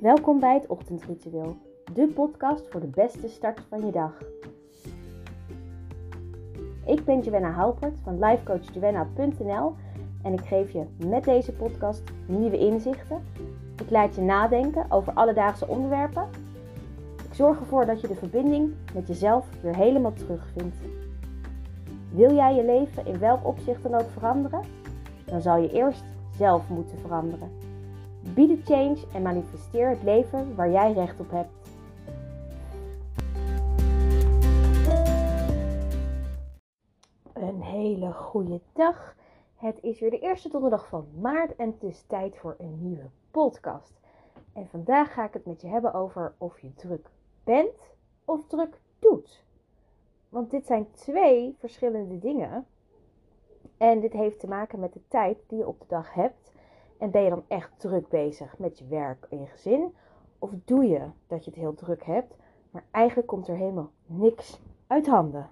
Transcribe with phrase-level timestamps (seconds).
[0.00, 1.56] Welkom bij het Ochtendritueel,
[1.94, 4.12] de podcast voor de beste start van je dag.
[6.86, 9.74] Ik ben Joanna Halpert van lifecoachjoanna.nl
[10.22, 13.22] en ik geef je met deze podcast nieuwe inzichten.
[13.82, 16.28] Ik laat je nadenken over alledaagse onderwerpen.
[17.28, 20.76] Ik zorg ervoor dat je de verbinding met jezelf weer helemaal terugvindt.
[22.12, 24.62] Wil jij je leven in welk opzicht dan ook veranderen?
[25.24, 26.04] Dan zal je eerst
[26.36, 27.69] zelf moeten veranderen.
[28.22, 31.52] Be change en manifesteer het leven waar jij recht op hebt.
[37.32, 39.16] Een hele goede dag.
[39.56, 43.10] Het is weer de eerste donderdag van maart en het is tijd voor een nieuwe
[43.30, 44.00] podcast.
[44.52, 47.10] En vandaag ga ik het met je hebben over of je druk
[47.44, 47.94] bent
[48.24, 49.44] of druk doet.
[50.28, 52.66] Want dit zijn twee verschillende dingen.
[53.76, 56.52] En dit heeft te maken met de tijd die je op de dag hebt.
[57.00, 59.94] En ben je dan echt druk bezig met je werk en je gezin?
[60.38, 62.36] Of doe je dat je het heel druk hebt,
[62.70, 65.48] maar eigenlijk komt er helemaal niks uit handen?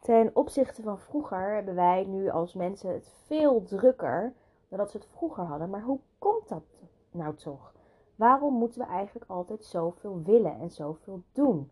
[0.00, 4.32] Ten opzichte van vroeger hebben wij nu als mensen het veel drukker
[4.68, 5.70] dan dat ze het vroeger hadden.
[5.70, 6.62] Maar hoe komt dat
[7.10, 7.72] nou toch?
[8.16, 11.70] Waarom moeten we eigenlijk altijd zoveel willen en zoveel doen?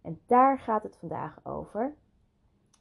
[0.00, 1.94] En daar gaat het vandaag over.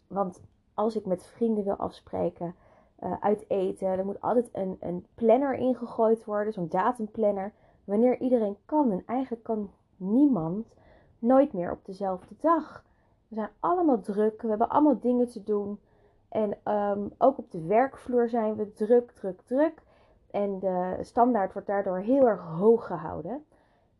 [0.08, 0.42] Want
[0.74, 2.56] als ik met vrienden wil afspreken,
[3.04, 8.58] uh, uit eten, er moet altijd een, een planner ingegooid worden, zo'n datumplanner, wanneer iedereen
[8.66, 8.92] kan.
[8.92, 10.76] En eigenlijk kan niemand
[11.20, 12.84] nooit meer op dezelfde dag.
[13.28, 15.80] We zijn allemaal druk, we hebben allemaal dingen te doen.
[16.30, 19.82] En um, ook op de werkvloer zijn we druk, druk, druk.
[20.32, 23.46] En de standaard wordt daardoor heel erg hoog gehouden.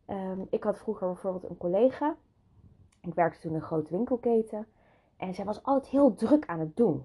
[0.06, 2.16] Um, ik had vroeger bijvoorbeeld een collega.
[3.00, 4.66] Ik werkte toen in een grote winkelketen.
[5.16, 7.04] En zij was altijd heel druk aan het doen.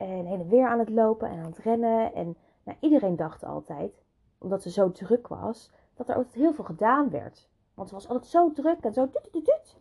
[0.00, 2.14] En heen en weer aan het lopen en aan het rennen.
[2.14, 4.02] En nou, iedereen dacht altijd,
[4.38, 7.48] omdat ze zo druk was, dat er altijd heel veel gedaan werd.
[7.74, 9.76] Want ze was altijd zo druk en zo tut,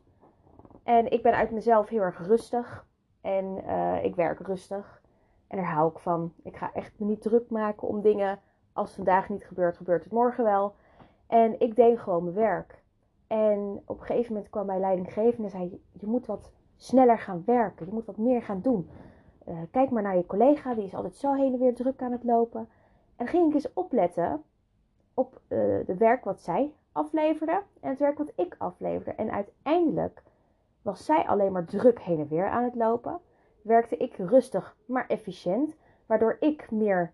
[0.84, 2.86] En ik ben uit mezelf heel erg rustig.
[3.22, 5.02] En uh, ik werk rustig.
[5.48, 6.34] En daar hou ik van.
[6.44, 8.40] Ik ga echt me niet druk maken om dingen.
[8.74, 10.76] Als vandaag niet gebeurt, gebeurt het morgen wel.
[11.28, 12.84] En ik deed gewoon mijn werk.
[13.28, 17.44] En op een gegeven moment kwam mijn leidinggevende en zei: Je moet wat sneller gaan
[17.46, 17.86] werken.
[17.86, 18.90] Je moet wat meer gaan doen.
[19.50, 22.12] Uh, kijk maar naar je collega, die is altijd zo heen en weer druk aan
[22.12, 22.70] het lopen.
[23.16, 24.44] En ging ik eens opletten
[25.14, 29.12] op uh, het werk wat zij afleverde en het werk wat ik afleverde.
[29.12, 30.24] En uiteindelijk
[30.82, 33.20] was zij alleen maar druk heen en weer aan het lopen.
[33.62, 37.14] Werkte ik rustig, maar efficiënt, waardoor ik meer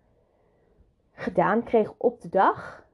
[1.12, 2.86] gedaan kreeg op de dag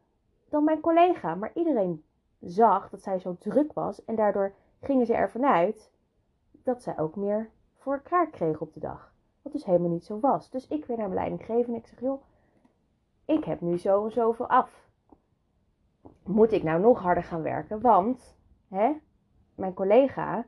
[0.49, 1.35] dan mijn collega.
[1.35, 2.05] Maar iedereen
[2.41, 5.91] zag dat zij zo druk was en daardoor gingen ze ervan uit
[6.53, 9.12] dat zij ook meer voor elkaar kreeg op de dag.
[9.43, 10.51] Wat dus helemaal niet zo was.
[10.51, 12.23] Dus ik weer naar mijn leidinggevende en ik zeg, joh,
[13.25, 14.91] ik heb nu zo en zoveel af.
[16.23, 17.81] Moet ik nou nog harder gaan werken?
[17.81, 18.37] Want,
[18.69, 18.93] hè,
[19.55, 20.47] mijn collega,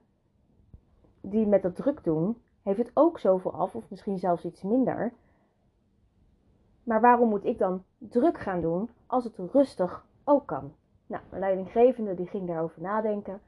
[1.21, 5.13] die met dat druk doen, heeft het ook zoveel af, of misschien zelfs iets minder.
[6.83, 10.75] Maar waarom moet ik dan druk gaan doen als het rustig ook kan?
[11.07, 13.41] Nou, mijn leidinggevende die ging daarover nadenken.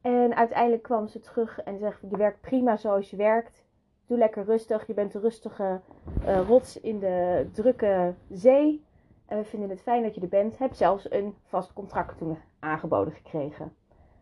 [0.00, 3.63] En uiteindelijk kwam ze terug en zegt: Je werkt prima zoals je werkt.
[4.06, 4.86] Doe lekker rustig.
[4.86, 5.80] Je bent een rustige
[6.26, 8.84] uh, rots in de drukke zee.
[9.26, 10.58] En we vinden het fijn dat je er bent.
[10.58, 13.72] Heb zelfs een vast contract toen aangeboden gekregen.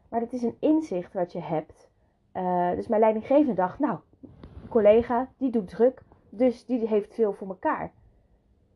[0.08, 1.90] Maar dat is een inzicht wat je hebt.
[2.34, 3.98] Uh, dus mijn leidinggevende dacht: Nou,
[4.68, 6.02] collega, die doet druk.
[6.28, 7.92] Dus die heeft veel voor elkaar.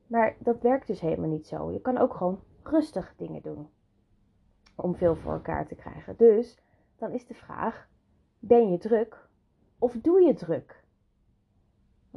[0.07, 1.73] Maar dat werkt dus helemaal niet zo.
[1.73, 3.69] Je kan ook gewoon rustig dingen doen.
[4.75, 6.17] Om veel voor elkaar te krijgen.
[6.17, 6.59] Dus
[6.97, 7.89] dan is de vraag:
[8.39, 9.29] ben je druk
[9.79, 10.85] of doe je druk?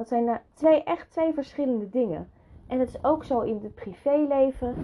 [0.00, 2.30] Dat zijn nou twee, echt twee verschillende dingen.
[2.66, 4.74] En het is ook zo in het privéleven.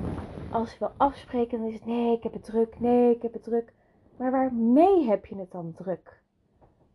[0.53, 3.43] Als wil afspreken, dan is het nee, ik heb het druk, nee, ik heb het
[3.43, 3.72] druk.
[4.16, 6.22] Maar waarmee heb je het dan druk?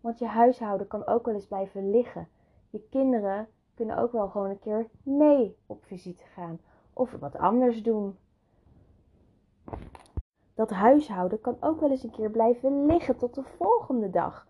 [0.01, 2.27] Want je huishouden kan ook wel eens blijven liggen.
[2.69, 6.59] Je kinderen kunnen ook wel gewoon een keer mee op visite gaan.
[6.94, 8.17] Of wat anders doen
[10.56, 14.47] dat huishouden kan ook wel eens een keer blijven liggen tot de volgende dag.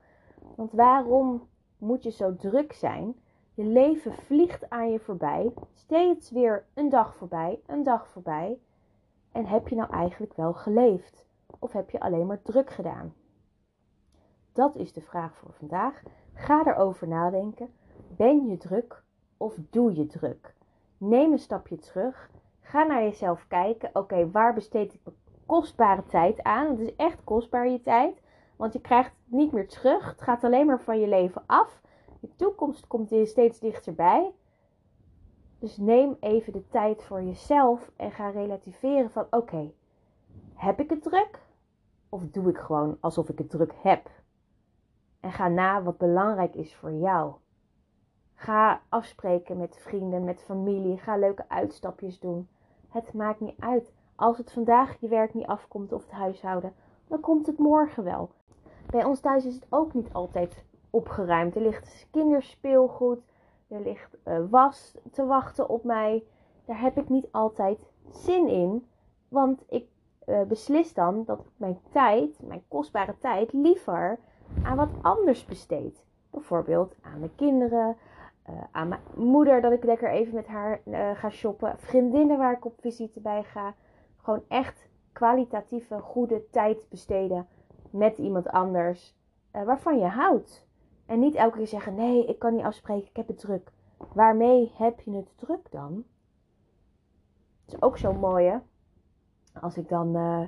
[0.55, 1.47] Want waarom
[1.77, 3.15] moet je zo druk zijn?
[3.53, 5.53] Je leven vliegt aan je voorbij.
[5.73, 8.59] Steeds weer een dag voorbij, een dag voorbij.
[9.31, 11.25] En heb je nou eigenlijk wel geleefd?
[11.59, 13.13] Of heb je alleen maar druk gedaan?
[14.53, 16.03] Dat is de vraag voor vandaag.
[16.33, 17.73] Ga erover nadenken.
[18.15, 19.03] Ben je druk
[19.37, 20.55] of doe je druk?
[20.97, 22.29] Neem een stapje terug.
[22.61, 23.89] Ga naar jezelf kijken.
[23.93, 25.01] Oké, waar besteed ik
[25.45, 26.69] kostbare tijd aan.
[26.69, 28.21] Het is echt kostbaar je tijd.
[28.55, 30.09] Want je krijgt het niet meer terug.
[30.09, 31.81] Het gaat alleen maar van je leven af.
[32.21, 34.31] Je toekomst komt steeds dichterbij.
[35.59, 39.71] Dus neem even de tijd voor jezelf en ga relativeren van oké,
[40.53, 41.39] heb ik het druk?
[42.09, 44.09] Of doe ik gewoon alsof ik het druk heb?
[45.19, 47.33] En ga na wat belangrijk is voor jou.
[48.33, 50.97] Ga afspreken met vrienden, met familie.
[50.97, 52.47] Ga leuke uitstapjes doen.
[52.87, 53.93] Het maakt niet uit.
[54.15, 56.73] Als het vandaag je werk niet afkomt of het huishouden,
[57.07, 58.31] dan komt het morgen wel.
[58.89, 61.55] Bij ons thuis is het ook niet altijd opgeruimd.
[61.55, 63.19] Er ligt kinderspeelgoed,
[63.67, 66.23] er ligt uh, was te wachten op mij.
[66.65, 67.79] Daar heb ik niet altijd
[68.09, 68.87] zin in,
[69.27, 69.87] want ik
[70.25, 74.19] uh, beslis dan dat ik mijn tijd, mijn kostbare tijd, liever
[74.63, 76.03] aan wat anders besteed.
[76.29, 77.97] Bijvoorbeeld aan mijn kinderen,
[78.49, 80.81] uh, aan mijn moeder, dat ik lekker even met haar
[81.13, 81.79] ga shoppen.
[81.79, 83.73] Vriendinnen waar ik op visite bij ga.
[84.17, 87.47] Gewoon echt kwalitatieve, goede tijd besteden
[87.89, 89.15] met iemand anders
[89.51, 90.67] waarvan je houdt.
[91.11, 93.71] En niet elke keer zeggen: nee, ik kan niet afspreken, ik heb het druk.
[94.13, 96.03] Waarmee heb je het druk dan?
[97.65, 98.57] Het is ook zo mooi, hè?
[99.61, 100.41] Als ik dan uh,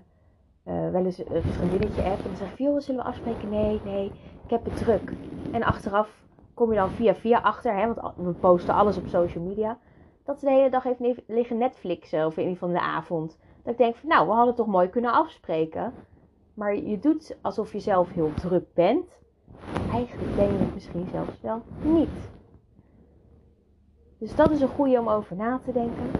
[0.65, 3.49] uh, wel eens een vriendinnetje heb en dan zeg ik: joh, zullen we afspreken?
[3.49, 4.05] Nee, nee,
[4.43, 5.13] ik heb het druk.
[5.51, 6.23] En achteraf
[6.53, 7.93] kom je dan via via achter, hè?
[7.93, 9.79] Want we posten alles op social media.
[10.23, 13.39] Dat ze de hele dag heeft liggen Netflixen of in ieder geval de avond.
[13.63, 15.93] Dat ik denk nou, we hadden toch mooi kunnen afspreken.
[16.53, 19.21] Maar je doet alsof je zelf heel druk bent
[19.91, 22.31] eigenlijk ben je het misschien zelfs wel niet.
[24.17, 26.11] Dus dat is een goede om over na te denken.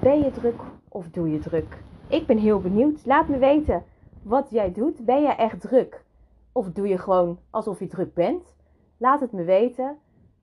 [0.00, 1.82] Ben je druk of doe je druk?
[2.08, 3.06] Ik ben heel benieuwd.
[3.06, 3.84] Laat me weten
[4.22, 5.04] wat jij doet.
[5.04, 6.04] Ben jij echt druk?
[6.52, 8.54] Of doe je gewoon alsof je druk bent?
[8.96, 9.98] Laat het me weten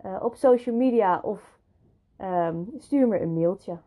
[0.05, 1.59] uh, op social media of
[2.21, 3.77] um, stuur me een mailtje.